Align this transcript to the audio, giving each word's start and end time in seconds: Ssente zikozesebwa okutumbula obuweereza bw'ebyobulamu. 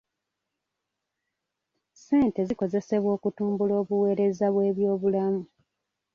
Ssente 1.91 2.41
zikozesebwa 2.47 3.09
okutumbula 3.17 3.73
obuweereza 3.81 4.45
bw'ebyobulamu. 4.53 5.43